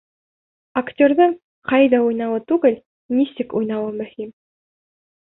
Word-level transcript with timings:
Актерҙың 0.79 1.33
ҡайҙа 1.71 1.99
уйнауы 2.05 2.39
түгел, 2.51 2.77
нисек 3.17 3.53
уйнауы 3.61 3.91
мөһим! 3.99 4.33